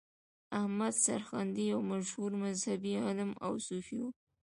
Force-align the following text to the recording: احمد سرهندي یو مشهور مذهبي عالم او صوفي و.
احمد 0.59 0.93
سرهندي 1.05 1.63
یو 1.73 1.79
مشهور 1.91 2.31
مذهبي 2.43 2.93
عالم 3.05 3.31
او 3.45 3.53
صوفي 3.67 3.97
و. 4.01 4.05